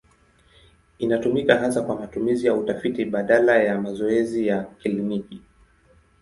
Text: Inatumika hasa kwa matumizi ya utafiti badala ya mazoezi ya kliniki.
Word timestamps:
Inatumika 0.99 1.55
hasa 1.57 1.81
kwa 1.81 1.95
matumizi 1.95 2.47
ya 2.47 2.53
utafiti 2.55 3.05
badala 3.05 3.57
ya 3.63 3.81
mazoezi 3.81 4.47
ya 4.47 4.63
kliniki. 4.63 5.41